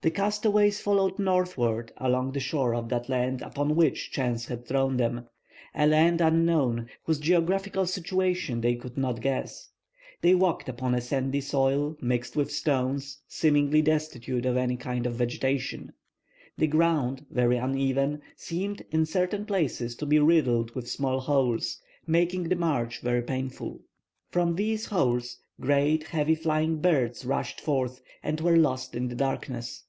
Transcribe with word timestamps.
The 0.00 0.12
castaways 0.12 0.80
followed 0.80 1.18
northward 1.18 1.90
along 1.96 2.30
the 2.30 2.38
shore 2.38 2.72
of 2.72 2.88
that 2.88 3.08
land 3.08 3.42
upon 3.42 3.74
which 3.74 4.12
chance 4.12 4.46
had 4.46 4.64
thrown 4.64 4.96
them. 4.96 5.26
A 5.74 5.88
land 5.88 6.20
unknown, 6.20 6.88
whose 7.02 7.18
geographical 7.18 7.84
situation 7.84 8.60
they 8.60 8.76
could 8.76 8.96
not 8.96 9.20
guess. 9.20 9.70
They 10.20 10.36
walked 10.36 10.68
upon 10.68 10.94
a 10.94 11.00
sandy 11.00 11.40
soil, 11.40 11.96
mixed 12.00 12.36
with 12.36 12.52
stones, 12.52 13.18
seemingly 13.26 13.82
destitute 13.82 14.46
of 14.46 14.56
any 14.56 14.76
kind 14.76 15.04
of 15.04 15.14
vegetation. 15.14 15.92
The 16.56 16.68
ground, 16.68 17.26
very 17.28 17.56
uneven, 17.56 18.22
seemed 18.36 18.84
in 18.92 19.04
certain 19.04 19.46
places 19.46 19.96
to 19.96 20.06
be 20.06 20.20
riddled 20.20 20.76
with 20.76 20.88
small 20.88 21.18
holes, 21.18 21.80
making 22.06 22.44
the 22.44 22.54
march 22.54 23.00
very 23.00 23.22
painful. 23.22 23.80
From 24.30 24.54
these 24.54 24.86
holes, 24.86 25.40
great, 25.60 26.04
heavy 26.04 26.36
flying 26.36 26.76
birds 26.80 27.24
rushed 27.24 27.60
forth, 27.60 28.00
and 28.22 28.40
were 28.40 28.56
lost 28.56 28.94
in 28.94 29.08
the 29.08 29.16
darkness. 29.16 29.86